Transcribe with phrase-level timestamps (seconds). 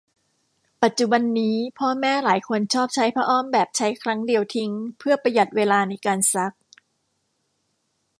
[0.83, 6.53] ปัจจุบันนี้พ่อแม่หลายคนชอบใช้ผ้าอ้อมแบบใช้ครั้งเดียวทิ้งเพือประหยัดเวลาในการซัก